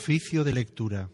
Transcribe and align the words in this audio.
Oficio 0.00 0.44
de 0.44 0.52
lectura. 0.52 1.10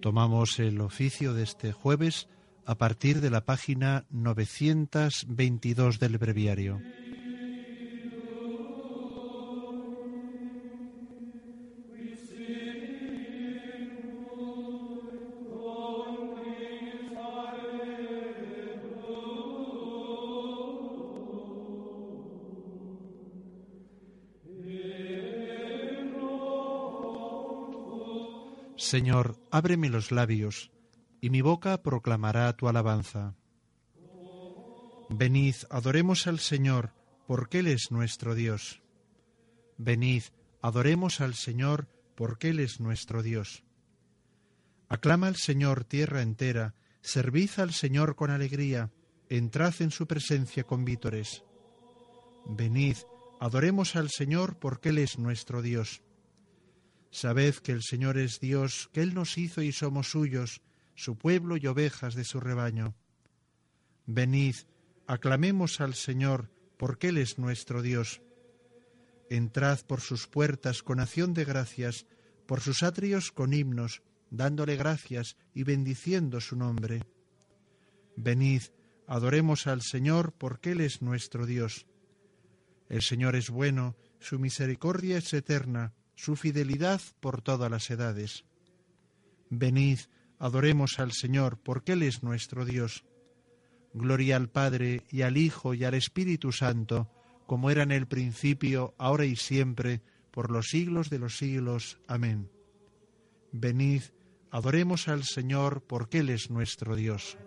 Tomamos 0.00 0.58
el 0.58 0.82
oficio 0.82 1.32
de 1.32 1.44
este 1.44 1.72
jueves 1.72 2.28
a 2.66 2.76
partir 2.76 3.22
de 3.22 3.30
la 3.30 3.46
página 3.46 4.04
922 4.10 5.98
del 5.98 6.18
breviario. 6.18 6.82
Señor, 28.88 29.36
ábreme 29.50 29.90
los 29.90 30.12
labios, 30.12 30.70
y 31.20 31.28
mi 31.28 31.42
boca 31.42 31.82
proclamará 31.82 32.50
tu 32.56 32.68
alabanza. 32.68 33.36
Venid, 35.10 35.56
adoremos 35.68 36.26
al 36.26 36.38
Señor, 36.38 36.94
porque 37.26 37.58
Él 37.58 37.66
es 37.66 37.90
nuestro 37.90 38.34
Dios. 38.34 38.80
Venid, 39.76 40.22
adoremos 40.62 41.20
al 41.20 41.34
Señor, 41.34 41.86
porque 42.14 42.48
Él 42.48 42.60
es 42.60 42.80
nuestro 42.80 43.22
Dios. 43.22 43.62
Aclama 44.88 45.26
al 45.26 45.36
Señor 45.36 45.84
tierra 45.84 46.22
entera, 46.22 46.74
servid 47.02 47.50
al 47.58 47.74
Señor 47.74 48.16
con 48.16 48.30
alegría, 48.30 48.90
entrad 49.28 49.74
en 49.80 49.90
su 49.90 50.06
presencia 50.06 50.64
con 50.64 50.86
vítores. 50.86 51.44
Venid, 52.46 52.96
adoremos 53.38 53.96
al 53.96 54.08
Señor, 54.08 54.58
porque 54.58 54.88
Él 54.88 54.96
es 54.96 55.18
nuestro 55.18 55.60
Dios. 55.60 56.00
Sabed 57.10 57.54
que 57.56 57.72
el 57.72 57.82
Señor 57.82 58.18
es 58.18 58.40
Dios, 58.40 58.90
que 58.92 59.02
Él 59.02 59.14
nos 59.14 59.38
hizo 59.38 59.62
y 59.62 59.72
somos 59.72 60.10
suyos, 60.10 60.60
su 60.94 61.16
pueblo 61.16 61.56
y 61.56 61.66
ovejas 61.66 62.14
de 62.14 62.24
su 62.24 62.40
rebaño. 62.40 62.94
Venid, 64.06 64.56
aclamemos 65.06 65.80
al 65.80 65.94
Señor, 65.94 66.50
porque 66.76 67.08
Él 67.08 67.18
es 67.18 67.38
nuestro 67.38 67.82
Dios. 67.82 68.20
Entrad 69.30 69.80
por 69.86 70.00
sus 70.00 70.26
puertas 70.26 70.82
con 70.82 71.00
acción 71.00 71.34
de 71.34 71.44
gracias, 71.44 72.06
por 72.46 72.60
sus 72.60 72.82
atrios 72.82 73.32
con 73.32 73.52
himnos, 73.52 74.02
dándole 74.30 74.76
gracias 74.76 75.36
y 75.54 75.64
bendiciendo 75.64 76.40
su 76.40 76.56
nombre. 76.56 77.02
Venid, 78.16 78.62
adoremos 79.06 79.66
al 79.66 79.82
Señor, 79.82 80.32
porque 80.32 80.72
Él 80.72 80.80
es 80.80 81.02
nuestro 81.02 81.46
Dios. 81.46 81.86
El 82.88 83.02
Señor 83.02 83.36
es 83.36 83.50
bueno, 83.50 83.96
su 84.18 84.38
misericordia 84.38 85.18
es 85.18 85.32
eterna, 85.32 85.94
su 86.18 86.34
fidelidad 86.34 87.00
por 87.20 87.42
todas 87.42 87.70
las 87.70 87.88
edades. 87.90 88.44
Venid, 89.50 90.00
adoremos 90.40 90.98
al 90.98 91.12
Señor, 91.12 91.60
porque 91.62 91.92
Él 91.92 92.02
es 92.02 92.24
nuestro 92.24 92.64
Dios. 92.64 93.04
Gloria 93.94 94.34
al 94.34 94.50
Padre 94.50 95.04
y 95.10 95.22
al 95.22 95.36
Hijo 95.36 95.74
y 95.74 95.84
al 95.84 95.94
Espíritu 95.94 96.50
Santo, 96.50 97.08
como 97.46 97.70
era 97.70 97.84
en 97.84 97.92
el 97.92 98.08
principio, 98.08 98.96
ahora 98.98 99.26
y 99.26 99.36
siempre, 99.36 100.02
por 100.32 100.50
los 100.50 100.66
siglos 100.70 101.08
de 101.08 101.20
los 101.20 101.38
siglos. 101.38 102.00
Amén. 102.08 102.50
Venid, 103.52 104.02
adoremos 104.50 105.06
al 105.06 105.22
Señor, 105.22 105.84
porque 105.86 106.18
Él 106.18 106.30
es 106.30 106.50
nuestro 106.50 106.96
Dios. 106.96 107.38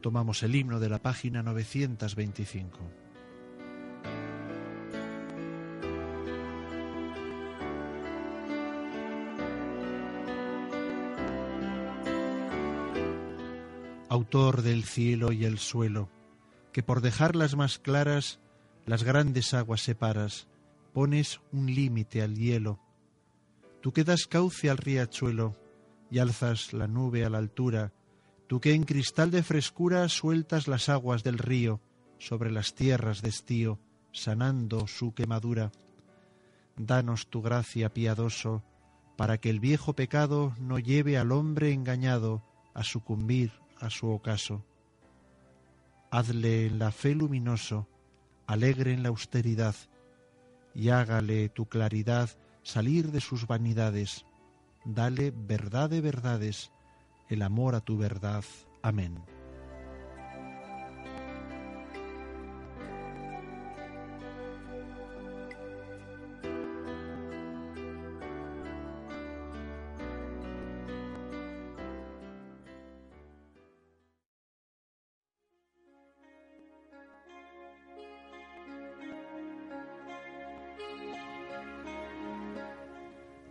Tomamos 0.00 0.42
el 0.42 0.54
himno 0.54 0.80
de 0.80 0.88
la 0.88 0.98
página 0.98 1.42
925. 1.42 2.78
Autor 14.08 14.62
del 14.62 14.84
cielo 14.84 15.30
y 15.30 15.44
el 15.44 15.58
suelo, 15.58 16.08
que 16.72 16.82
por 16.82 17.00
dejarlas 17.00 17.54
más 17.54 17.78
claras 17.78 18.40
las 18.84 19.04
grandes 19.04 19.54
aguas 19.54 19.82
separas, 19.82 20.48
pones 20.92 21.40
un 21.52 21.72
límite 21.72 22.22
al 22.22 22.34
hielo. 22.34 22.80
Tú 23.80 23.92
que 23.92 24.02
das 24.02 24.26
cauce 24.26 24.68
al 24.68 24.78
riachuelo 24.78 25.56
y 26.10 26.18
alzas 26.18 26.72
la 26.72 26.88
nube 26.88 27.24
a 27.24 27.30
la 27.30 27.38
altura, 27.38 27.92
tú 28.50 28.60
que 28.60 28.74
en 28.74 28.82
cristal 28.82 29.30
de 29.30 29.44
frescura 29.44 30.08
sueltas 30.08 30.66
las 30.66 30.88
aguas 30.88 31.22
del 31.22 31.38
río 31.38 31.80
sobre 32.18 32.50
las 32.50 32.74
tierras 32.74 33.22
de 33.22 33.28
estío, 33.28 33.78
sanando 34.10 34.88
su 34.88 35.14
quemadura. 35.14 35.70
Danos 36.76 37.28
tu 37.28 37.42
gracia, 37.42 37.90
piadoso, 37.90 38.64
para 39.16 39.38
que 39.38 39.50
el 39.50 39.60
viejo 39.60 39.92
pecado 39.92 40.52
no 40.58 40.80
lleve 40.80 41.16
al 41.16 41.30
hombre 41.30 41.72
engañado 41.72 42.42
a 42.74 42.82
sucumbir 42.82 43.52
a 43.78 43.88
su 43.88 44.08
ocaso. 44.08 44.64
Hazle 46.10 46.66
en 46.66 46.80
la 46.80 46.90
fe 46.90 47.14
luminoso, 47.14 47.86
alegre 48.48 48.92
en 48.92 49.04
la 49.04 49.10
austeridad, 49.10 49.76
y 50.74 50.88
hágale 50.88 51.50
tu 51.50 51.66
claridad 51.66 52.30
salir 52.64 53.12
de 53.12 53.20
sus 53.20 53.46
vanidades. 53.46 54.26
Dale 54.84 55.32
verdad 55.36 55.88
de 55.88 56.00
verdades, 56.00 56.72
el 57.30 57.42
amor 57.42 57.74
a 57.76 57.80
tu 57.80 57.96
verdad. 57.96 58.44
Amén. 58.82 59.22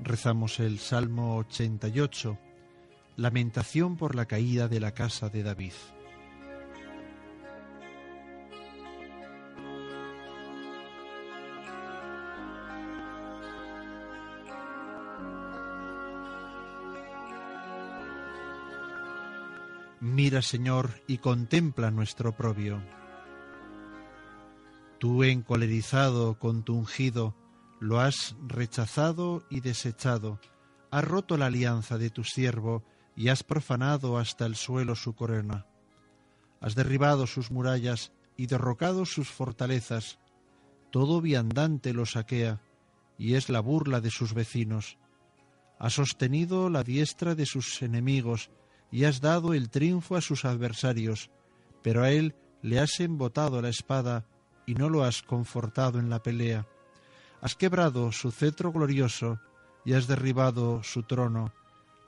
Rezamos 0.01 0.59
el 0.59 0.79
Salmo 0.79 1.37
88 1.37 2.48
Lamentación 3.19 3.97
por 3.97 4.15
la 4.15 4.27
caída 4.27 4.69
de 4.69 4.79
la 4.79 4.93
casa 4.93 5.27
de 5.27 5.43
David. 5.43 5.73
Mira, 19.99 20.41
Señor, 20.41 20.89
y 21.05 21.17
contempla 21.17 21.91
nuestro 21.91 22.29
oprobio. 22.29 22.81
Tú, 24.97 25.25
encolerizado 25.25 26.39
con 26.39 26.63
tu 26.63 26.73
ungido, 26.73 27.35
lo 27.81 27.99
has 27.99 28.37
rechazado 28.47 29.43
y 29.49 29.59
desechado, 29.59 30.39
has 30.89 31.03
roto 31.03 31.35
la 31.35 31.47
alianza 31.47 31.97
de 31.97 32.09
tu 32.11 32.23
siervo, 32.23 32.85
y 33.19 33.27
has 33.27 33.43
profanado 33.43 34.17
hasta 34.17 34.45
el 34.45 34.55
suelo 34.55 34.95
su 34.95 35.13
corona. 35.13 35.65
Has 36.61 36.73
derribado 36.73 37.27
sus 37.27 37.51
murallas 37.51 38.13
y 38.37 38.47
derrocado 38.47 39.05
sus 39.05 39.27
fortalezas. 39.27 40.19
Todo 40.89 41.19
viandante 41.19 41.91
lo 41.91 42.05
saquea, 42.05 42.61
y 43.17 43.33
es 43.33 43.49
la 43.49 43.59
burla 43.59 43.99
de 43.99 44.09
sus 44.09 44.33
vecinos. 44.33 44.97
Has 45.79 45.95
sostenido 45.95 46.69
la 46.69 46.85
diestra 46.85 47.35
de 47.35 47.45
sus 47.45 47.81
enemigos, 47.81 48.51
y 48.89 49.03
has 49.03 49.19
dado 49.19 49.53
el 49.53 49.69
triunfo 49.69 50.15
a 50.15 50.21
sus 50.21 50.45
adversarios, 50.45 51.29
pero 51.83 52.03
a 52.03 52.11
él 52.11 52.35
le 52.61 52.79
has 52.79 53.01
embotado 53.01 53.61
la 53.61 53.67
espada, 53.67 54.27
y 54.65 54.75
no 54.75 54.87
lo 54.87 55.03
has 55.03 55.23
confortado 55.23 55.99
en 55.99 56.09
la 56.09 56.23
pelea. 56.23 56.69
Has 57.41 57.55
quebrado 57.55 58.13
su 58.13 58.31
cetro 58.31 58.71
glorioso, 58.71 59.41
y 59.83 59.91
has 59.91 60.07
derribado 60.07 60.83
su 60.83 61.03
trono 61.03 61.51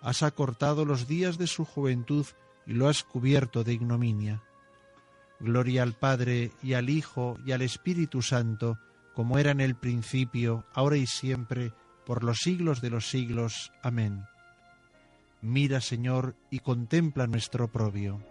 has 0.02 0.24
acortado 0.24 0.86
los 0.86 1.08
días 1.08 1.38
de 1.38 1.48
su 1.48 1.66
juventud 1.66 2.26
y 2.66 2.74
lo 2.74 2.88
has 2.88 3.04
cubierto 3.04 3.64
de 3.64 3.74
ignominia. 3.74 4.42
Gloria 5.40 5.84
al 5.84 5.94
Padre 5.94 6.52
y 6.62 6.74
al 6.74 6.90
Hijo 6.90 7.38
y 7.46 7.52
al 7.52 7.62
Espíritu 7.62 8.22
Santo, 8.22 8.78
como 9.16 9.38
era 9.38 9.52
en 9.52 9.62
el 9.62 9.76
principio, 9.76 10.66
ahora 10.74 10.98
y 10.98 11.08
siempre, 11.08 11.74
por 12.06 12.24
los 12.24 12.40
siglos 12.40 12.82
de 12.82 12.90
los 12.90 13.10
siglos. 13.10 13.72
Amén. 13.82 14.26
Mira, 15.42 15.82
Señor, 15.82 16.36
y 16.52 16.60
contempla 16.60 17.26
nuestro 17.26 17.66
oprobio. 17.66 18.31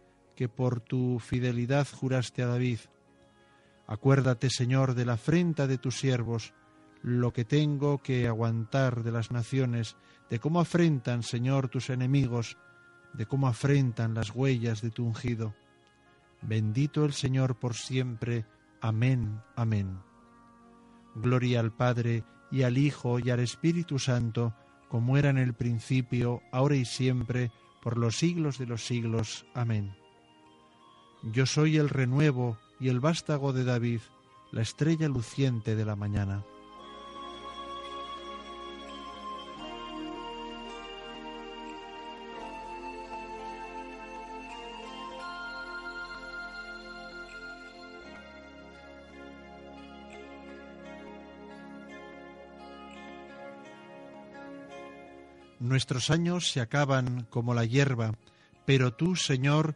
que 0.41 0.49
por 0.49 0.79
tu 0.79 1.19
fidelidad 1.19 1.87
juraste 1.87 2.41
a 2.41 2.47
David. 2.47 2.79
Acuérdate, 3.85 4.49
Señor, 4.49 4.95
de 4.95 5.05
la 5.05 5.13
afrenta 5.13 5.67
de 5.67 5.77
tus 5.77 5.99
siervos, 5.99 6.55
lo 7.03 7.31
que 7.31 7.45
tengo 7.45 7.99
que 7.99 8.27
aguantar 8.27 9.03
de 9.03 9.11
las 9.11 9.29
naciones, 9.29 9.97
de 10.31 10.39
cómo 10.39 10.59
afrentan, 10.59 11.21
Señor, 11.21 11.69
tus 11.69 11.91
enemigos, 11.91 12.57
de 13.13 13.27
cómo 13.27 13.47
afrentan 13.47 14.15
las 14.15 14.31
huellas 14.31 14.81
de 14.81 14.89
tu 14.89 15.05
ungido. 15.05 15.53
Bendito 16.41 17.05
el 17.05 17.13
Señor 17.13 17.59
por 17.59 17.75
siempre. 17.75 18.47
Amén, 18.81 19.43
amén. 19.55 19.99
Gloria 21.13 21.59
al 21.59 21.71
Padre, 21.71 22.23
y 22.49 22.63
al 22.63 22.79
Hijo, 22.79 23.19
y 23.19 23.29
al 23.29 23.41
Espíritu 23.41 23.99
Santo, 23.99 24.55
como 24.89 25.17
era 25.17 25.29
en 25.29 25.37
el 25.37 25.53
principio, 25.53 26.41
ahora 26.51 26.77
y 26.77 26.85
siempre, 26.85 27.51
por 27.83 27.95
los 27.99 28.15
siglos 28.15 28.57
de 28.57 28.65
los 28.65 28.83
siglos. 28.87 29.45
Amén. 29.53 30.00
Yo 31.23 31.45
soy 31.45 31.77
el 31.77 31.89
renuevo 31.89 32.57
y 32.79 32.89
el 32.89 32.99
vástago 32.99 33.53
de 33.53 33.63
David, 33.63 34.01
la 34.51 34.63
estrella 34.63 35.07
luciente 35.07 35.75
de 35.75 35.85
la 35.85 35.95
mañana. 35.95 36.43
Nuestros 55.59 56.09
años 56.09 56.51
se 56.51 56.59
acaban 56.59 57.27
como 57.29 57.53
la 57.53 57.65
hierba, 57.65 58.15
pero 58.65 58.95
tú, 58.95 59.15
Señor, 59.15 59.75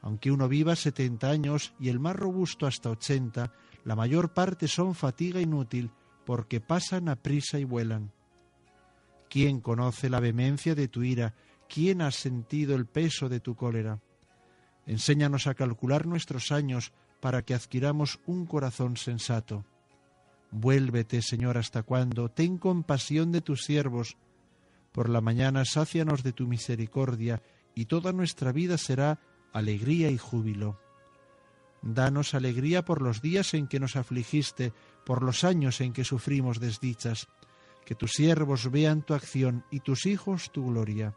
Aunque 0.00 0.30
uno 0.30 0.48
viva 0.48 0.76
setenta 0.76 1.30
años 1.30 1.74
y 1.80 1.88
el 1.88 1.98
más 1.98 2.16
robusto 2.16 2.66
hasta 2.66 2.90
ochenta, 2.90 3.52
la 3.84 3.96
mayor 3.96 4.32
parte 4.32 4.68
son 4.68 4.94
fatiga 4.94 5.40
inútil, 5.40 5.90
porque 6.24 6.60
pasan 6.60 7.08
a 7.08 7.16
prisa 7.16 7.58
y 7.58 7.64
vuelan. 7.64 8.12
¿Quién 9.28 9.60
conoce 9.60 10.08
la 10.08 10.20
vehemencia 10.20 10.74
de 10.74 10.88
tu 10.88 11.02
ira? 11.02 11.34
¿Quién 11.68 12.00
ha 12.02 12.10
sentido 12.10 12.74
el 12.76 12.86
peso 12.86 13.28
de 13.28 13.40
tu 13.40 13.54
cólera? 13.54 14.00
Enséñanos 14.86 15.46
a 15.46 15.54
calcular 15.54 16.06
nuestros 16.06 16.52
años 16.52 16.92
para 17.20 17.42
que 17.42 17.54
adquiramos 17.54 18.20
un 18.26 18.46
corazón 18.46 18.96
sensato. 18.96 19.66
Vuélvete, 20.50 21.20
Señor, 21.20 21.58
hasta 21.58 21.82
cuándo, 21.82 22.30
ten 22.30 22.56
compasión 22.56 23.32
de 23.32 23.42
tus 23.42 23.64
siervos. 23.64 24.16
Por 24.92 25.10
la 25.10 25.20
mañana 25.20 25.64
sácianos 25.66 26.22
de 26.22 26.32
tu 26.32 26.46
misericordia, 26.46 27.42
y 27.74 27.84
toda 27.84 28.12
nuestra 28.12 28.50
vida 28.50 28.78
será 28.78 29.20
alegría 29.52 30.10
y 30.10 30.18
júbilo. 30.18 30.78
Danos 31.82 32.34
alegría 32.34 32.84
por 32.84 33.02
los 33.02 33.22
días 33.22 33.54
en 33.54 33.68
que 33.68 33.80
nos 33.80 33.96
afligiste, 33.96 34.72
por 35.04 35.22
los 35.22 35.44
años 35.44 35.80
en 35.80 35.92
que 35.92 36.04
sufrimos 36.04 36.60
desdichas, 36.60 37.28
que 37.84 37.94
tus 37.94 38.12
siervos 38.12 38.70
vean 38.70 39.02
tu 39.02 39.14
acción 39.14 39.64
y 39.70 39.80
tus 39.80 40.06
hijos 40.06 40.50
tu 40.52 40.66
gloria. 40.66 41.14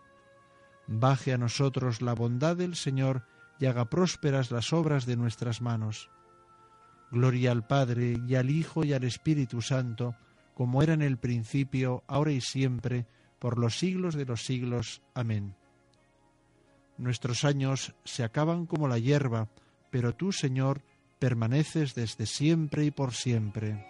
Baje 0.87 1.33
a 1.33 1.37
nosotros 1.37 2.01
la 2.01 2.13
bondad 2.13 2.55
del 2.55 2.75
Señor 2.75 3.25
y 3.59 3.65
haga 3.65 3.89
prósperas 3.89 4.51
las 4.51 4.73
obras 4.73 5.05
de 5.05 5.17
nuestras 5.17 5.61
manos. 5.61 6.09
Gloria 7.11 7.51
al 7.51 7.67
Padre 7.67 8.17
y 8.27 8.35
al 8.35 8.49
Hijo 8.49 8.85
y 8.85 8.93
al 8.93 9.03
Espíritu 9.03 9.61
Santo, 9.61 10.15
como 10.53 10.81
era 10.81 10.93
en 10.93 11.01
el 11.01 11.17
principio, 11.17 12.03
ahora 12.07 12.31
y 12.31 12.41
siempre, 12.41 13.05
por 13.39 13.57
los 13.57 13.77
siglos 13.77 14.15
de 14.15 14.25
los 14.25 14.45
siglos. 14.45 15.01
Amén. 15.13 15.55
Nuestros 17.01 17.45
años 17.45 17.95
se 18.03 18.23
acaban 18.23 18.67
como 18.67 18.87
la 18.87 18.99
hierba, 18.99 19.49
pero 19.89 20.13
tú, 20.13 20.31
Señor, 20.31 20.83
permaneces 21.17 21.95
desde 21.95 22.27
siempre 22.27 22.85
y 22.85 22.91
por 22.91 23.15
siempre. 23.15 23.83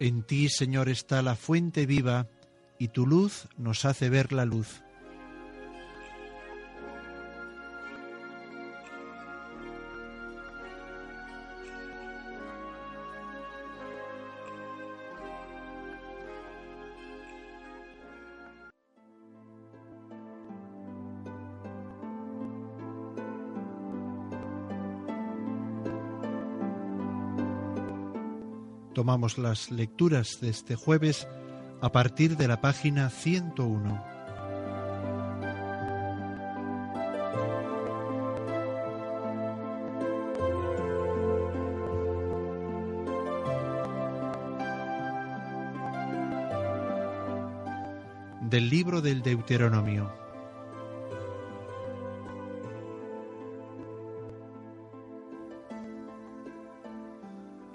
En 0.00 0.24
ti, 0.24 0.48
Señor, 0.48 0.88
está 0.88 1.22
la 1.22 1.36
fuente 1.36 1.86
viva, 1.86 2.26
y 2.80 2.88
tu 2.88 3.06
luz 3.06 3.46
nos 3.56 3.84
hace 3.84 4.08
ver 4.08 4.32
la 4.32 4.44
luz. 4.44 4.82
Tomamos 28.94 29.38
las 29.38 29.70
lecturas 29.70 30.40
de 30.40 30.50
este 30.50 30.74
jueves 30.74 31.28
a 31.80 31.92
partir 31.92 32.36
de 32.36 32.48
la 32.48 32.60
página 32.60 33.08
101. 33.08 34.04
Del 48.42 48.68
libro 48.68 49.00
del 49.00 49.22
Deuteronomio. 49.22 50.19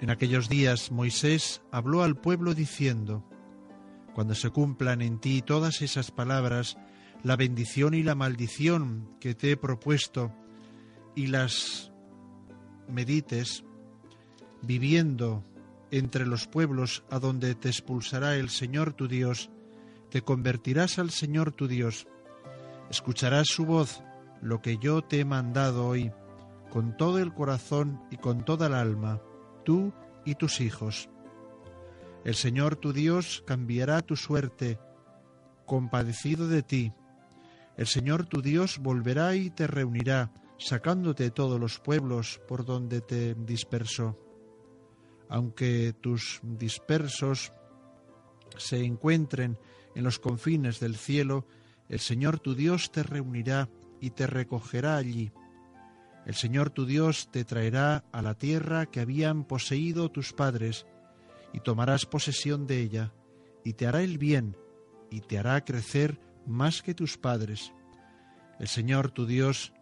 En 0.06 0.10
aquellos 0.10 0.48
días 0.48 0.92
Moisés 0.92 1.62
habló 1.72 2.04
al 2.04 2.14
pueblo 2.14 2.54
diciendo, 2.54 3.24
Cuando 4.14 4.36
se 4.36 4.50
cumplan 4.50 5.02
en 5.02 5.18
ti 5.18 5.42
todas 5.42 5.82
esas 5.82 6.12
palabras, 6.12 6.78
la 7.24 7.34
bendición 7.34 7.92
y 7.92 8.04
la 8.04 8.14
maldición 8.14 9.16
que 9.18 9.34
te 9.34 9.50
he 9.50 9.56
propuesto, 9.56 10.32
y 11.16 11.26
las 11.26 11.90
medites, 12.88 13.64
viviendo 14.62 15.42
entre 15.90 16.24
los 16.24 16.46
pueblos 16.46 17.02
a 17.10 17.18
donde 17.18 17.56
te 17.56 17.68
expulsará 17.68 18.36
el 18.36 18.48
Señor 18.48 18.92
tu 18.92 19.08
Dios, 19.08 19.50
te 20.08 20.22
convertirás 20.22 21.00
al 21.00 21.10
Señor 21.10 21.50
tu 21.50 21.66
Dios, 21.66 22.06
escucharás 22.90 23.48
su 23.48 23.66
voz, 23.66 24.04
lo 24.40 24.62
que 24.62 24.78
yo 24.78 25.02
te 25.02 25.18
he 25.18 25.24
mandado 25.24 25.84
hoy, 25.84 26.12
con 26.70 26.96
todo 26.96 27.18
el 27.18 27.34
corazón 27.34 28.00
y 28.12 28.18
con 28.18 28.44
toda 28.44 28.68
el 28.68 28.74
alma 28.74 29.20
tú 29.66 29.92
y 30.24 30.36
tus 30.36 30.60
hijos. 30.60 31.10
El 32.24 32.36
Señor 32.36 32.76
tu 32.76 32.92
Dios 32.92 33.42
cambiará 33.44 34.00
tu 34.00 34.14
suerte, 34.16 34.78
compadecido 35.66 36.46
de 36.46 36.62
ti. 36.62 36.92
El 37.76 37.88
Señor 37.88 38.26
tu 38.26 38.42
Dios 38.42 38.78
volverá 38.78 39.34
y 39.34 39.50
te 39.50 39.66
reunirá, 39.66 40.32
sacándote 40.56 41.30
todos 41.30 41.60
los 41.60 41.80
pueblos 41.80 42.40
por 42.46 42.64
donde 42.64 43.00
te 43.00 43.34
dispersó. 43.34 44.16
Aunque 45.28 45.92
tus 46.00 46.40
dispersos 46.44 47.52
se 48.56 48.84
encuentren 48.84 49.58
en 49.96 50.04
los 50.04 50.20
confines 50.20 50.78
del 50.78 50.94
cielo, 50.94 51.44
el 51.88 51.98
Señor 51.98 52.38
tu 52.38 52.54
Dios 52.54 52.92
te 52.92 53.02
reunirá 53.02 53.68
y 54.00 54.10
te 54.10 54.28
recogerá 54.28 54.96
allí 54.96 55.32
el 56.26 56.34
Señor 56.34 56.70
tu 56.70 56.86
Dios 56.86 57.28
te 57.30 57.44
traerá 57.44 58.04
a 58.10 58.20
la 58.20 58.34
tierra 58.34 58.86
que 58.86 58.98
habían 58.98 59.44
poseído 59.44 60.10
tus 60.10 60.32
padres, 60.32 60.84
y 61.52 61.60
tomarás 61.60 62.04
posesión 62.04 62.66
de 62.66 62.80
ella, 62.80 63.12
y 63.64 63.74
te 63.74 63.86
hará 63.86 64.02
el 64.02 64.18
bien, 64.18 64.56
y 65.08 65.20
te 65.20 65.38
hará 65.38 65.64
crecer 65.64 66.18
más 66.44 66.82
que 66.82 66.94
tus 66.94 67.16
padres. 67.16 67.72
El 68.58 68.66
Señor 68.66 69.12
tu 69.12 69.24
Dios 69.24 69.72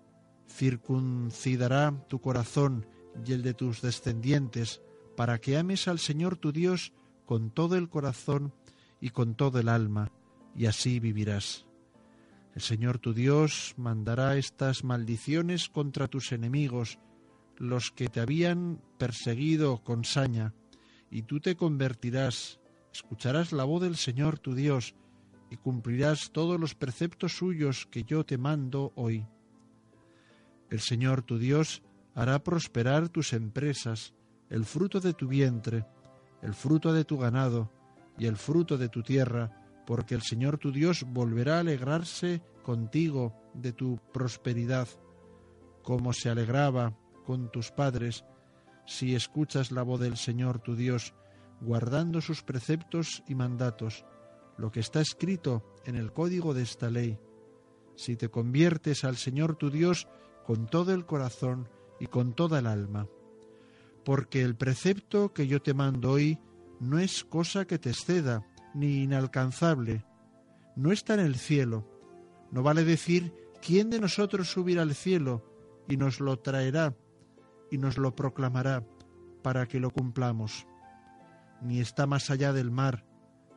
circuncidará 0.46 2.06
tu 2.08 2.20
corazón 2.20 2.86
y 3.26 3.32
el 3.32 3.42
de 3.42 3.54
tus 3.54 3.80
descendientes, 3.80 4.82
para 5.16 5.38
que 5.40 5.56
ames 5.56 5.88
al 5.88 5.98
Señor 5.98 6.36
tu 6.36 6.52
Dios 6.52 6.92
con 7.24 7.50
todo 7.50 7.76
el 7.76 7.88
corazón 7.88 8.52
y 9.00 9.10
con 9.10 9.34
todo 9.34 9.60
el 9.60 9.70
alma, 9.70 10.12
y 10.54 10.66
así 10.66 11.00
vivirás. 11.00 11.64
El 12.54 12.62
Señor 12.62 12.98
tu 12.98 13.12
Dios 13.12 13.74
mandará 13.76 14.36
estas 14.36 14.84
maldiciones 14.84 15.68
contra 15.68 16.06
tus 16.06 16.30
enemigos, 16.30 17.00
los 17.56 17.90
que 17.90 18.08
te 18.08 18.20
habían 18.20 18.80
perseguido 18.96 19.82
con 19.82 20.04
saña, 20.04 20.54
y 21.10 21.22
tú 21.22 21.40
te 21.40 21.56
convertirás, 21.56 22.60
escucharás 22.92 23.52
la 23.52 23.64
voz 23.64 23.82
del 23.82 23.96
Señor 23.96 24.38
tu 24.38 24.54
Dios, 24.54 24.94
y 25.50 25.56
cumplirás 25.56 26.30
todos 26.30 26.60
los 26.60 26.76
preceptos 26.76 27.36
suyos 27.36 27.88
que 27.90 28.04
yo 28.04 28.24
te 28.24 28.38
mando 28.38 28.92
hoy. 28.94 29.26
El 30.70 30.78
Señor 30.78 31.22
tu 31.22 31.38
Dios 31.38 31.82
hará 32.14 32.44
prosperar 32.44 33.08
tus 33.08 33.32
empresas, 33.32 34.14
el 34.48 34.64
fruto 34.64 35.00
de 35.00 35.12
tu 35.12 35.26
vientre, 35.26 35.86
el 36.40 36.54
fruto 36.54 36.92
de 36.92 37.04
tu 37.04 37.18
ganado, 37.18 37.72
y 38.16 38.26
el 38.26 38.36
fruto 38.36 38.78
de 38.78 38.88
tu 38.88 39.02
tierra, 39.02 39.63
porque 39.86 40.14
el 40.14 40.22
Señor 40.22 40.58
tu 40.58 40.72
Dios 40.72 41.04
volverá 41.06 41.56
a 41.56 41.60
alegrarse 41.60 42.42
contigo 42.62 43.34
de 43.54 43.72
tu 43.72 43.98
prosperidad, 44.12 44.88
como 45.82 46.12
se 46.12 46.30
alegraba 46.30 46.96
con 47.24 47.50
tus 47.50 47.70
padres, 47.70 48.24
si 48.86 49.14
escuchas 49.14 49.70
la 49.70 49.82
voz 49.82 50.00
del 50.00 50.16
Señor 50.16 50.58
tu 50.60 50.74
Dios, 50.74 51.14
guardando 51.60 52.20
sus 52.20 52.42
preceptos 52.42 53.22
y 53.26 53.34
mandatos, 53.34 54.04
lo 54.56 54.70
que 54.70 54.80
está 54.80 55.00
escrito 55.00 55.74
en 55.84 55.96
el 55.96 56.12
código 56.12 56.54
de 56.54 56.62
esta 56.62 56.90
ley, 56.90 57.18
si 57.96 58.16
te 58.16 58.28
conviertes 58.28 59.04
al 59.04 59.16
Señor 59.16 59.56
tu 59.56 59.70
Dios 59.70 60.08
con 60.44 60.66
todo 60.66 60.92
el 60.92 61.06
corazón 61.06 61.68
y 62.00 62.06
con 62.06 62.34
toda 62.34 62.58
el 62.58 62.66
alma. 62.66 63.06
Porque 64.04 64.42
el 64.42 64.56
precepto 64.56 65.32
que 65.32 65.46
yo 65.46 65.62
te 65.62 65.74
mando 65.74 66.12
hoy 66.12 66.38
no 66.80 66.98
es 66.98 67.24
cosa 67.24 67.66
que 67.66 67.78
te 67.78 67.90
exceda, 67.90 68.46
ni 68.74 69.02
inalcanzable. 69.04 70.04
No 70.76 70.92
está 70.92 71.14
en 71.14 71.20
el 71.20 71.36
cielo. 71.36 71.88
No 72.50 72.62
vale 72.62 72.84
decir, 72.84 73.32
¿quién 73.62 73.90
de 73.90 74.00
nosotros 74.00 74.50
subirá 74.50 74.82
al 74.82 74.94
cielo 74.94 75.44
y 75.88 75.96
nos 75.96 76.20
lo 76.20 76.38
traerá 76.38 76.94
y 77.70 77.78
nos 77.78 77.96
lo 77.96 78.14
proclamará 78.14 78.84
para 79.42 79.66
que 79.66 79.80
lo 79.80 79.90
cumplamos? 79.90 80.66
Ni 81.62 81.80
está 81.80 82.06
más 82.06 82.30
allá 82.30 82.52
del 82.52 82.70
mar. 82.70 83.06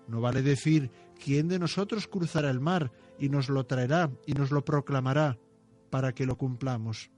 No 0.07 0.21
vale 0.21 0.41
decir, 0.41 0.91
¿quién 1.21 1.47
de 1.47 1.59
nosotros 1.59 2.07
cruzará 2.07 2.49
el 2.49 2.59
mar 2.59 2.91
y 3.19 3.29
nos 3.29 3.49
lo 3.49 3.65
traerá 3.65 4.11
y 4.25 4.33
nos 4.33 4.51
lo 4.51 4.63
proclamará 4.63 5.37
para 5.89 6.13
que 6.13 6.25
lo 6.25 6.37
cumplamos? 6.37 7.11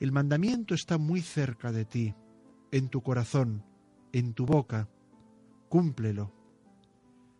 El 0.00 0.12
mandamiento 0.12 0.74
está 0.74 0.98
muy 0.98 1.22
cerca 1.22 1.72
de 1.72 1.84
ti, 1.84 2.14
en 2.72 2.88
tu 2.88 3.02
corazón, 3.02 3.64
en 4.12 4.34
tu 4.34 4.44
boca. 4.44 4.88
Cúmplelo. 5.68 6.32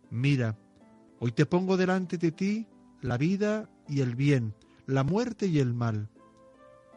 Mira, 0.09 0.57
hoy 1.19 1.31
te 1.31 1.45
pongo 1.45 1.77
delante 1.77 2.17
de 2.17 2.31
ti 2.31 2.67
la 3.01 3.17
vida 3.17 3.69
y 3.87 4.01
el 4.01 4.15
bien, 4.15 4.53
la 4.85 5.03
muerte 5.03 5.47
y 5.47 5.59
el 5.59 5.73
mal. 5.73 6.09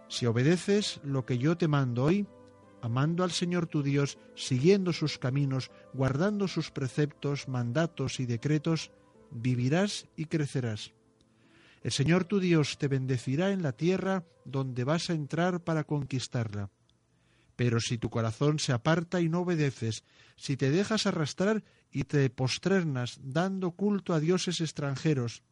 Si 0.09 0.26
obedeces 0.26 1.00
lo 1.05 1.26
que 1.26 1.38
yo 1.38 1.57
te 1.57 1.69
mando 1.69 2.05
hoy, 2.05 2.26
amando 2.83 3.25
al 3.25 3.31
Señor 3.31 3.67
tu 3.67 3.83
Dios, 3.83 4.19
siguiendo 4.35 4.93
sus 4.93 5.19
caminos, 5.19 5.71
guardando 5.93 6.49
sus 6.49 6.71
preceptos, 6.71 7.49
mandatos 7.49 8.21
y 8.21 8.26
decretos, 8.26 8.93
vivirás 9.31 10.07
y 10.17 10.26
crecerás. 10.26 10.93
El 11.83 11.93
Señor 11.93 12.25
tu 12.25 12.40
Dios 12.40 12.79
te 12.79 12.88
bendecirá 12.88 13.50
en 13.52 13.62
la 13.62 13.73
tierra 13.73 14.25
donde 14.45 14.85
vas 14.85 15.11
a 15.11 15.14
entrar 15.14 15.64
para 15.64 15.85
conquistarla. 15.85 16.71
Pero 17.61 17.79
si 17.79 17.99
tu 17.99 18.09
corazón 18.09 18.59
se 18.59 18.73
aparta 18.73 19.21
y 19.21 19.29
no 19.29 19.40
obedeces, 19.40 20.02
si 20.35 20.57
te 20.57 20.71
dejas 20.71 21.05
arrastrar 21.05 21.62
y 21.93 22.05
te 22.05 22.31
posternas 22.31 23.21
dando 23.23 23.73
culto 23.73 24.14
a 24.14 24.19
dioses 24.19 24.62
extranjeros, 24.62 25.43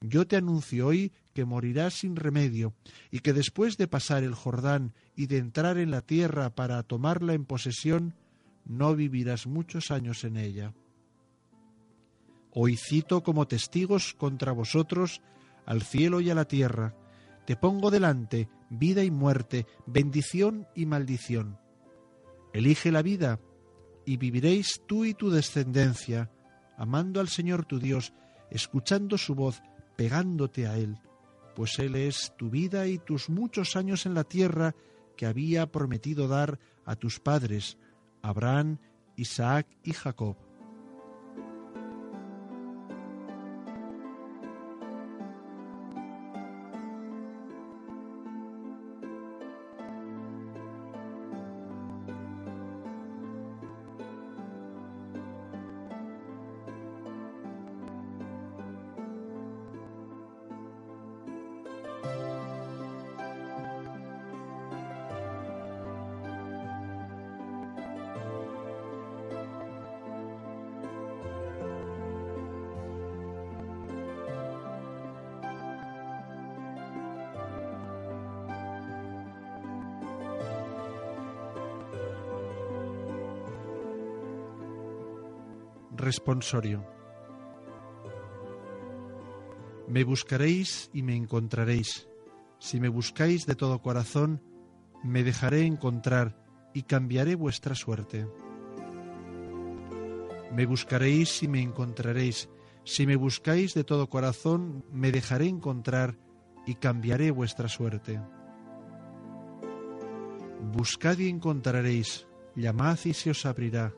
yo 0.00 0.24
te 0.28 0.36
anuncio 0.36 0.86
hoy 0.86 1.12
que 1.34 1.44
morirás 1.44 1.94
sin 1.94 2.14
remedio, 2.14 2.74
y 3.10 3.18
que 3.18 3.32
después 3.32 3.76
de 3.76 3.88
pasar 3.88 4.22
el 4.22 4.36
Jordán 4.36 4.94
y 5.16 5.26
de 5.26 5.38
entrar 5.38 5.78
en 5.78 5.90
la 5.90 6.00
tierra 6.00 6.54
para 6.54 6.80
tomarla 6.84 7.34
en 7.34 7.44
posesión, 7.44 8.14
no 8.64 8.94
vivirás 8.94 9.48
muchos 9.48 9.90
años 9.90 10.22
en 10.22 10.36
ella. 10.36 10.74
Hoy 12.52 12.76
cito 12.76 13.24
como 13.24 13.48
testigos 13.48 14.14
contra 14.14 14.52
vosotros 14.52 15.22
al 15.66 15.82
cielo 15.82 16.20
y 16.20 16.30
a 16.30 16.36
la 16.36 16.44
tierra, 16.44 16.94
te 17.48 17.56
pongo 17.56 17.90
delante 17.90 18.50
vida 18.68 19.02
y 19.04 19.10
muerte, 19.10 19.66
bendición 19.86 20.68
y 20.74 20.84
maldición. 20.84 21.58
Elige 22.52 22.92
la 22.92 23.00
vida 23.00 23.40
y 24.04 24.18
viviréis 24.18 24.82
tú 24.86 25.06
y 25.06 25.14
tu 25.14 25.30
descendencia, 25.30 26.30
amando 26.76 27.20
al 27.20 27.28
Señor 27.28 27.64
tu 27.64 27.78
Dios, 27.78 28.12
escuchando 28.50 29.16
su 29.16 29.34
voz, 29.34 29.62
pegándote 29.96 30.66
a 30.66 30.76
Él, 30.76 30.98
pues 31.56 31.78
Él 31.78 31.94
es 31.94 32.34
tu 32.36 32.50
vida 32.50 32.86
y 32.86 32.98
tus 32.98 33.30
muchos 33.30 33.76
años 33.76 34.04
en 34.04 34.12
la 34.12 34.24
tierra 34.24 34.74
que 35.16 35.24
había 35.24 35.72
prometido 35.72 36.28
dar 36.28 36.58
a 36.84 36.96
tus 36.96 37.18
padres, 37.18 37.78
Abraham, 38.20 38.76
Isaac 39.16 39.66
y 39.82 39.94
Jacob. 39.94 40.36
Responsorio. 86.08 86.86
Me 89.88 90.04
buscaréis 90.04 90.88
y 90.94 91.02
me 91.02 91.14
encontraréis. 91.14 92.08
Si 92.58 92.80
me 92.80 92.88
buscáis 92.88 93.44
de 93.44 93.54
todo 93.54 93.82
corazón, 93.82 94.42
me 95.04 95.22
dejaré 95.22 95.66
encontrar 95.66 96.42
y 96.72 96.84
cambiaré 96.84 97.34
vuestra 97.34 97.74
suerte. 97.74 98.26
Me 100.50 100.64
buscaréis 100.64 101.42
y 101.42 101.48
me 101.48 101.60
encontraréis. 101.60 102.48
Si 102.84 103.06
me 103.06 103.16
buscáis 103.16 103.74
de 103.74 103.84
todo 103.84 104.08
corazón, 104.08 104.86
me 104.90 105.12
dejaré 105.12 105.44
encontrar 105.48 106.16
y 106.66 106.76
cambiaré 106.76 107.32
vuestra 107.32 107.68
suerte. 107.68 108.18
Buscad 110.72 111.18
y 111.18 111.28
encontraréis, 111.28 112.26
llamad 112.56 112.98
y 113.04 113.12
se 113.12 113.28
os 113.32 113.44
abrirá. 113.44 113.92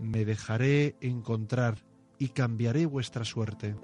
Me 0.00 0.24
dejaré 0.24 0.96
encontrar 1.00 1.78
y 2.18 2.28
cambiaré 2.28 2.86
vuestra 2.86 3.24
suerte. 3.24 3.74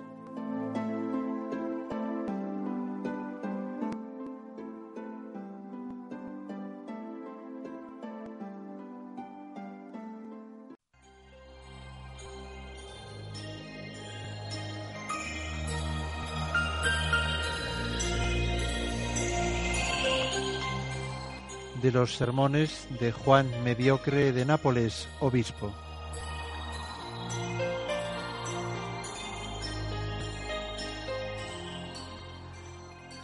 de 21.82 21.92
los 21.92 22.16
sermones 22.16 22.88
de 22.98 23.12
Juan 23.12 23.48
Mediocre 23.62 24.32
de 24.32 24.44
Nápoles, 24.44 25.08
obispo. 25.20 25.72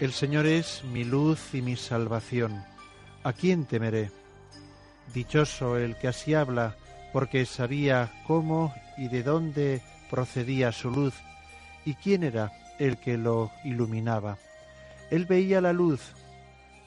El 0.02 0.12
Señor 0.12 0.46
es 0.46 0.82
mi 0.82 1.04
luz 1.04 1.54
y 1.54 1.62
mi 1.62 1.76
salvación. 1.76 2.64
¿A 3.22 3.32
quién 3.32 3.66
temeré? 3.66 4.10
Dichoso 5.14 5.76
el 5.76 5.96
que 5.96 6.08
así 6.08 6.34
habla, 6.34 6.74
porque 7.12 7.46
sabía 7.46 8.10
cómo 8.26 8.74
y 8.98 9.06
de 9.06 9.22
dónde 9.22 9.80
procedía 10.10 10.72
su 10.72 10.90
luz, 10.90 11.14
y 11.84 11.94
quién 11.94 12.24
era 12.24 12.50
el 12.80 12.98
que 12.98 13.16
lo 13.16 13.52
iluminaba. 13.62 14.38
Él 15.12 15.24
veía 15.24 15.60
la 15.60 15.72
luz 15.72 16.00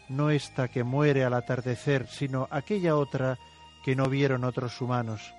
no 0.10 0.29
esta 0.29 0.67
que 0.67 0.84
muere 0.84 1.24
al 1.24 1.36
atardecer, 1.36 2.07
sino 2.07 2.50
aquella 2.51 2.98
otra 2.98 3.38
que 3.86 3.95
no 3.95 4.10
vieron 4.10 4.43
otros 4.43 4.81
humanos. 4.81 5.34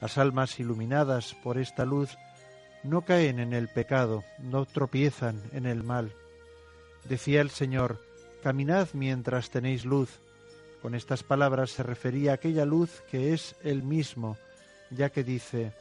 Las 0.00 0.16
almas 0.16 0.60
iluminadas 0.60 1.34
por 1.42 1.58
esta 1.58 1.84
luz 1.84 2.16
no 2.84 3.02
caen 3.04 3.40
en 3.40 3.52
el 3.52 3.66
pecado, 3.66 4.22
no 4.38 4.64
tropiezan 4.64 5.42
en 5.52 5.66
el 5.66 5.82
mal. 5.82 6.12
Decía 7.04 7.40
el 7.40 7.50
Señor, 7.50 8.00
caminad 8.42 8.88
mientras 8.92 9.50
tenéis 9.50 9.84
luz. 9.84 10.20
Con 10.82 10.94
estas 10.94 11.22
palabras 11.22 11.70
se 11.70 11.82
refería 11.82 12.32
a 12.32 12.34
aquella 12.34 12.64
luz 12.64 13.02
que 13.10 13.32
es 13.32 13.56
el 13.62 13.82
mismo, 13.82 14.36
ya 14.90 15.10
que 15.10 15.24
dice, 15.24 15.72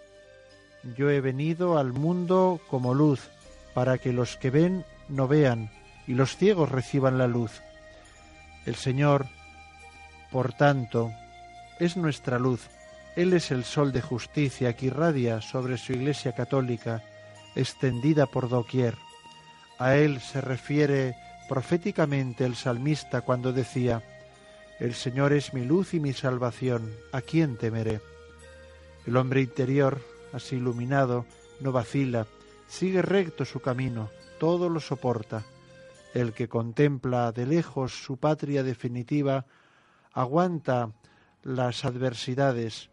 yo 0.98 1.10
he 1.10 1.22
venido 1.22 1.78
al 1.78 1.94
mundo 1.94 2.60
como 2.70 2.94
luz, 2.94 3.30
para 3.74 3.98
que 3.98 4.14
los 4.14 4.38
que 4.38 4.50
ven 4.50 4.86
no 5.10 5.28
vean, 5.28 5.72
y 6.08 6.14
los 6.14 6.36
ciegos 6.36 6.72
reciban 6.72 7.18
la 7.18 7.28
luz. 7.28 7.62
El 8.66 8.76
Señor, 8.76 9.28
por 10.32 10.54
tanto, 10.54 11.12
es 11.80 11.98
nuestra 11.98 12.40
luz. 12.40 12.68
Él 13.16 13.34
es 13.34 13.52
el 13.52 13.64
sol 13.64 13.92
de 13.92 14.02
justicia 14.02 14.76
que 14.76 14.88
irradia 14.88 15.42
sobre 15.42 15.78
su 15.78 15.94
Iglesia 15.94 16.34
católica, 16.34 17.04
extendida 17.56 18.26
por 18.26 18.50
doquier. 18.50 18.96
A 19.84 19.98
Él 19.98 20.22
se 20.22 20.40
refiere 20.40 21.18
proféticamente 21.50 22.46
el 22.46 22.56
salmista 22.56 23.20
cuando 23.20 23.52
decía, 23.52 24.02
El 24.80 24.94
Señor 24.94 25.34
es 25.34 25.54
mi 25.54 25.66
luz 25.66 25.94
y 25.94 26.00
mi 26.00 26.14
salvación, 26.14 26.90
¿a 27.12 27.20
quién 27.20 27.58
temeré? 27.58 28.00
El 29.06 29.18
hombre 29.18 29.42
interior, 29.42 30.00
así 30.32 30.56
iluminado, 30.56 31.26
no 31.60 31.74
vacila, 31.74 32.28
sigue 32.66 33.02
recto 33.02 33.44
su 33.44 33.60
camino, 33.60 34.10
todo 34.40 34.70
lo 34.70 34.80
soporta. 34.80 35.44
El 36.14 36.32
que 36.32 36.48
contempla 36.48 37.34
de 37.34 37.46
lejos 37.46 37.92
su 37.92 38.16
patria 38.16 38.64
definitiva, 38.64 39.48
aguanta 40.14 40.94
las 41.42 41.84
adversidades, 41.84 42.90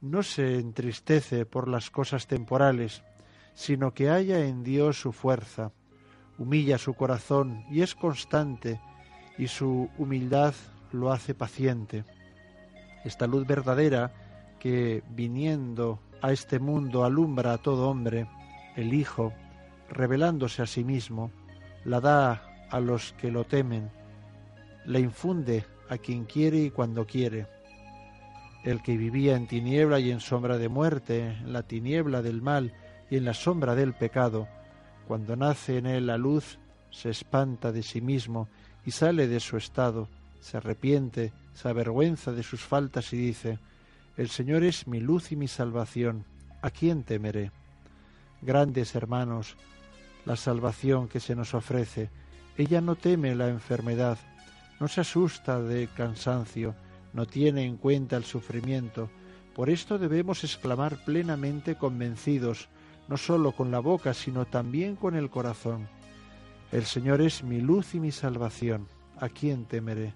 no 0.00 0.22
se 0.22 0.58
entristece 0.58 1.44
por 1.44 1.68
las 1.68 1.90
cosas 1.90 2.26
temporales, 2.26 3.02
sino 3.52 3.92
que 3.92 4.08
halla 4.08 4.46
en 4.46 4.62
Dios 4.62 4.98
su 4.98 5.12
fuerza, 5.12 5.72
humilla 6.38 6.78
su 6.78 6.94
corazón 6.94 7.64
y 7.70 7.82
es 7.82 7.94
constante, 7.94 8.80
y 9.38 9.46
su 9.48 9.88
humildad 9.98 10.54
lo 10.92 11.12
hace 11.12 11.34
paciente. 11.34 12.04
Esta 13.04 13.26
luz 13.26 13.46
verdadera 13.46 14.12
que, 14.58 15.02
viniendo 15.10 16.00
a 16.20 16.32
este 16.32 16.58
mundo, 16.58 17.04
alumbra 17.04 17.54
a 17.54 17.58
todo 17.58 17.88
hombre, 17.88 18.28
el 18.76 18.94
Hijo, 18.94 19.32
revelándose 19.90 20.62
a 20.62 20.66
sí 20.66 20.84
mismo, 20.84 21.30
la 21.84 22.00
da 22.00 22.42
a 22.70 22.80
los 22.80 23.12
que 23.14 23.30
lo 23.30 23.44
temen, 23.44 23.90
le 24.86 25.00
infunde 25.00 25.64
a 25.88 25.98
quien 25.98 26.24
quiere 26.24 26.58
y 26.58 26.70
cuando 26.70 27.06
quiere. 27.06 27.46
El 28.64 28.82
que 28.82 28.96
vivía 28.96 29.36
en 29.36 29.48
tiniebla 29.48 29.98
y 29.98 30.10
en 30.10 30.20
sombra 30.20 30.56
de 30.58 30.68
muerte, 30.68 31.26
en 31.26 31.52
la 31.52 31.64
tiniebla 31.64 32.22
del 32.22 32.40
mal 32.40 32.72
y 33.10 33.16
en 33.16 33.24
la 33.24 33.34
sombra 33.34 33.74
del 33.74 33.92
pecado, 33.94 34.48
cuando 35.06 35.36
nace 35.36 35.78
en 35.78 35.86
él 35.86 36.06
la 36.06 36.18
luz, 36.18 36.58
se 36.90 37.10
espanta 37.10 37.72
de 37.72 37.82
sí 37.82 38.00
mismo 38.00 38.48
y 38.84 38.90
sale 38.90 39.26
de 39.28 39.40
su 39.40 39.56
estado, 39.56 40.08
se 40.40 40.56
arrepiente, 40.56 41.32
se 41.54 41.68
avergüenza 41.68 42.32
de 42.32 42.42
sus 42.42 42.60
faltas 42.62 43.12
y 43.12 43.16
dice, 43.16 43.58
El 44.16 44.28
Señor 44.28 44.64
es 44.64 44.86
mi 44.86 45.00
luz 45.00 45.32
y 45.32 45.36
mi 45.36 45.48
salvación, 45.48 46.24
¿a 46.60 46.70
quién 46.70 47.02
temeré? 47.04 47.50
Grandes 48.42 48.94
hermanos, 48.94 49.56
la 50.24 50.36
salvación 50.36 51.08
que 51.08 51.20
se 51.20 51.34
nos 51.34 51.54
ofrece, 51.54 52.10
ella 52.56 52.80
no 52.80 52.96
teme 52.96 53.34
la 53.34 53.48
enfermedad, 53.48 54.18
no 54.80 54.88
se 54.88 55.00
asusta 55.00 55.60
de 55.60 55.88
cansancio, 55.96 56.74
no 57.12 57.26
tiene 57.26 57.64
en 57.64 57.76
cuenta 57.76 58.16
el 58.16 58.24
sufrimiento. 58.24 59.10
Por 59.54 59.70
esto 59.70 59.98
debemos 59.98 60.44
exclamar 60.44 61.04
plenamente 61.04 61.76
convencidos, 61.76 62.68
no 63.08 63.16
sólo 63.16 63.52
con 63.52 63.70
la 63.70 63.80
boca, 63.80 64.14
sino 64.14 64.44
también 64.44 64.96
con 64.96 65.14
el 65.14 65.30
corazón. 65.30 65.88
El 66.70 66.84
Señor 66.84 67.20
es 67.20 67.42
mi 67.42 67.60
luz 67.60 67.94
y 67.94 68.00
mi 68.00 68.12
salvación. 68.12 68.88
¿A 69.20 69.28
quién 69.28 69.66
temeré? 69.66 70.14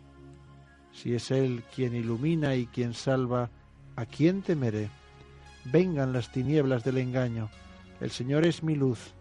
Si 0.93 1.15
es 1.15 1.31
Él 1.31 1.63
quien 1.75 1.95
ilumina 1.95 2.55
y 2.55 2.67
quien 2.67 2.95
salva, 2.95 3.51
¿a 3.97 4.07
quién 4.07 4.43
temeré? 4.43 4.89
Vengan 5.65 6.13
las 6.13 6.33
tinieblas 6.33 6.85
del 6.85 6.99
engaño. 6.99 7.51
El 8.01 8.11
Señor 8.11 8.47
es 8.47 8.63
mi 8.63 8.75
luz. 8.75 9.15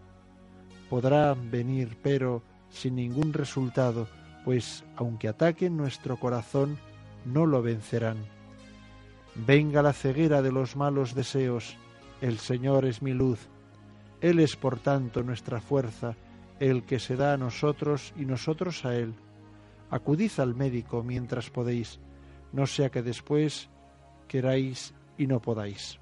Podrá 0.89 1.33
venir, 1.33 1.97
pero 2.01 2.41
sin 2.69 2.95
ningún 2.95 3.33
resultado, 3.33 4.07
pues 4.43 4.83
aunque 4.95 5.27
ataquen 5.27 5.75
nuestro 5.75 6.17
corazón, 6.17 6.77
no 7.25 7.45
lo 7.45 7.61
vencerán. 7.61 8.17
Venga 9.35 9.81
la 9.81 9.91
ceguera 9.91 10.41
de 10.41 10.51
los 10.51 10.75
malos 10.75 11.15
deseos, 11.15 11.75
el 12.21 12.37
Señor 12.37 12.85
es 12.85 13.01
mi 13.01 13.11
luz, 13.11 13.49
Él 14.21 14.39
es 14.39 14.55
por 14.55 14.79
tanto 14.79 15.23
nuestra 15.23 15.61
fuerza, 15.61 16.15
el 16.59 16.83
que 16.83 16.99
se 16.99 17.15
da 17.15 17.33
a 17.33 17.37
nosotros 17.37 18.13
y 18.17 18.25
nosotros 18.25 18.85
a 18.85 18.95
Él. 18.95 19.13
Acudid 19.89 20.31
al 20.37 20.55
médico 20.55 21.03
mientras 21.03 21.49
podéis, 21.49 21.99
no 22.51 22.65
sea 22.65 22.89
que 22.89 23.01
después 23.01 23.69
queráis 24.27 24.93
y 25.17 25.27
no 25.27 25.41
podáis. 25.41 25.99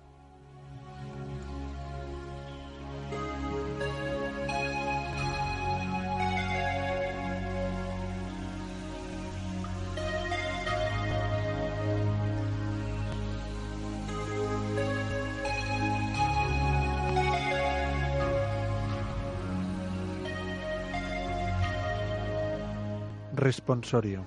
Responsorio. 23.43 24.25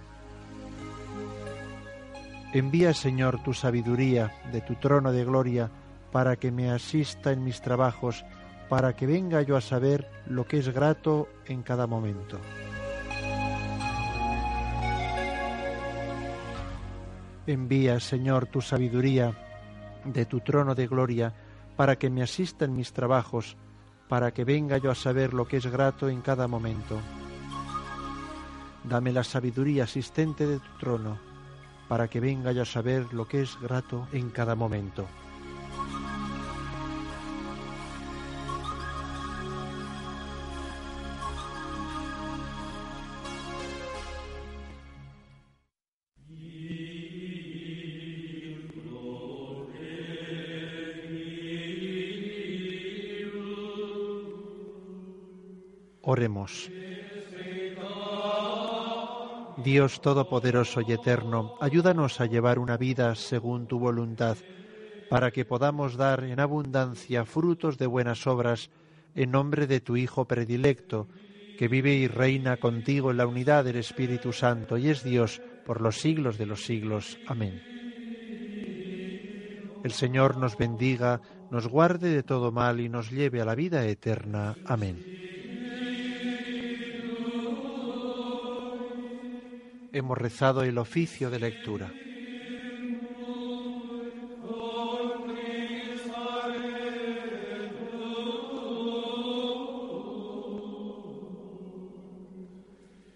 Envía, 2.52 2.92
Señor, 2.92 3.42
tu 3.42 3.54
sabiduría 3.54 4.30
de 4.52 4.60
tu 4.60 4.74
trono 4.74 5.10
de 5.10 5.24
gloria 5.24 5.70
para 6.12 6.36
que 6.36 6.52
me 6.52 6.70
asista 6.70 7.32
en 7.32 7.42
mis 7.42 7.62
trabajos, 7.62 8.26
para 8.68 8.94
que 8.94 9.06
venga 9.06 9.40
yo 9.40 9.56
a 9.56 9.62
saber 9.62 10.06
lo 10.26 10.44
que 10.44 10.58
es 10.58 10.68
grato 10.68 11.28
en 11.46 11.62
cada 11.62 11.86
momento. 11.86 12.38
Envía, 17.46 18.00
Señor, 18.00 18.46
tu 18.46 18.60
sabiduría 18.60 19.32
de 20.04 20.26
tu 20.26 20.40
trono 20.40 20.74
de 20.74 20.86
gloria 20.86 21.32
para 21.74 21.96
que 21.96 22.10
me 22.10 22.22
asista 22.22 22.66
en 22.66 22.76
mis 22.76 22.92
trabajos, 22.92 23.56
para 24.08 24.32
que 24.32 24.44
venga 24.44 24.76
yo 24.76 24.90
a 24.90 24.94
saber 24.94 25.32
lo 25.32 25.46
que 25.46 25.56
es 25.56 25.66
grato 25.66 26.10
en 26.10 26.20
cada 26.20 26.46
momento. 26.48 27.00
Dame 28.88 29.12
la 29.12 29.24
sabiduría 29.24 29.82
asistente 29.84 30.46
de 30.46 30.60
tu 30.60 30.78
trono, 30.78 31.18
para 31.88 32.08
que 32.08 32.20
venga 32.20 32.52
yo 32.52 32.62
a 32.62 32.64
saber 32.64 33.12
lo 33.12 33.26
que 33.26 33.42
es 33.42 33.58
grato 33.60 34.06
en 34.12 34.30
cada 34.30 34.54
momento. 34.54 35.06
Oremos. 56.02 56.70
Dios 59.64 60.00
Todopoderoso 60.02 60.82
y 60.86 60.92
Eterno, 60.92 61.54
ayúdanos 61.60 62.20
a 62.20 62.26
llevar 62.26 62.58
una 62.58 62.76
vida 62.76 63.14
según 63.14 63.66
tu 63.66 63.78
voluntad, 63.78 64.36
para 65.08 65.30
que 65.30 65.44
podamos 65.44 65.96
dar 65.96 66.24
en 66.24 66.40
abundancia 66.40 67.24
frutos 67.24 67.78
de 67.78 67.86
buenas 67.86 68.26
obras 68.26 68.70
en 69.14 69.30
nombre 69.30 69.66
de 69.66 69.80
tu 69.80 69.96
Hijo 69.96 70.26
predilecto, 70.26 71.08
que 71.58 71.68
vive 71.68 71.94
y 71.94 72.06
reina 72.06 72.58
contigo 72.58 73.10
en 73.10 73.16
la 73.16 73.26
unidad 73.26 73.64
del 73.64 73.76
Espíritu 73.76 74.32
Santo 74.32 74.76
y 74.76 74.90
es 74.90 75.02
Dios 75.02 75.40
por 75.64 75.80
los 75.80 75.96
siglos 75.96 76.36
de 76.36 76.46
los 76.46 76.64
siglos. 76.64 77.18
Amén. 77.26 77.62
El 79.82 79.92
Señor 79.92 80.36
nos 80.36 80.58
bendiga, 80.58 81.22
nos 81.50 81.66
guarde 81.66 82.10
de 82.10 82.22
todo 82.22 82.52
mal 82.52 82.80
y 82.80 82.90
nos 82.90 83.10
lleve 83.10 83.40
a 83.40 83.46
la 83.46 83.54
vida 83.54 83.86
eterna. 83.86 84.54
Amén. 84.66 85.15
Hemos 89.96 90.18
rezado 90.18 90.62
el 90.62 90.76
oficio 90.78 91.30
de 91.30 91.38
lectura. 91.38 91.90